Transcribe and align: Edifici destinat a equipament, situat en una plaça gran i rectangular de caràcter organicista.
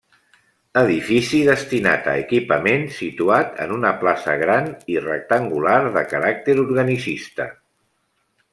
Edifici 0.79 1.41
destinat 1.49 2.07
a 2.13 2.15
equipament, 2.21 2.87
situat 3.01 3.61
en 3.67 3.75
una 3.77 3.93
plaça 4.05 4.35
gran 4.45 4.73
i 4.95 4.97
rectangular 5.05 5.79
de 5.99 6.05
caràcter 6.15 6.57
organicista. 6.67 7.51